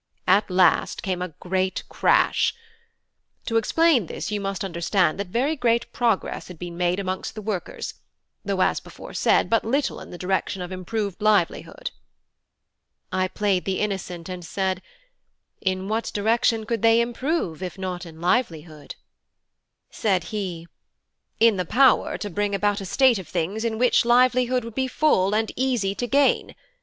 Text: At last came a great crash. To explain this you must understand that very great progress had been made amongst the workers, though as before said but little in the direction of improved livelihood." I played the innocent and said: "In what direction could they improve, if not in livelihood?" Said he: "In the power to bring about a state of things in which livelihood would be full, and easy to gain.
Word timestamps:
At 0.25 0.49
last 0.49 1.03
came 1.03 1.21
a 1.21 1.35
great 1.39 1.83
crash. 1.87 2.55
To 3.45 3.55
explain 3.57 4.07
this 4.07 4.31
you 4.31 4.41
must 4.41 4.63
understand 4.65 5.19
that 5.19 5.27
very 5.27 5.55
great 5.55 5.93
progress 5.93 6.47
had 6.47 6.57
been 6.57 6.75
made 6.75 6.99
amongst 6.99 7.35
the 7.35 7.41
workers, 7.43 7.93
though 8.43 8.61
as 8.63 8.79
before 8.79 9.13
said 9.13 9.47
but 9.47 9.63
little 9.63 9.99
in 9.99 10.09
the 10.09 10.17
direction 10.17 10.63
of 10.63 10.71
improved 10.71 11.21
livelihood." 11.21 11.91
I 13.11 13.27
played 13.27 13.65
the 13.65 13.79
innocent 13.79 14.27
and 14.27 14.43
said: 14.43 14.81
"In 15.61 15.87
what 15.87 16.09
direction 16.15 16.65
could 16.65 16.81
they 16.81 16.99
improve, 16.99 17.61
if 17.61 17.77
not 17.77 18.03
in 18.03 18.19
livelihood?" 18.19 18.95
Said 19.91 20.23
he: 20.33 20.67
"In 21.39 21.57
the 21.57 21.63
power 21.63 22.17
to 22.17 22.29
bring 22.31 22.55
about 22.55 22.81
a 22.81 22.85
state 22.87 23.19
of 23.19 23.27
things 23.27 23.63
in 23.63 23.77
which 23.77 24.03
livelihood 24.03 24.63
would 24.63 24.73
be 24.73 24.87
full, 24.87 25.35
and 25.35 25.51
easy 25.55 25.93
to 25.93 26.07
gain. 26.07 26.55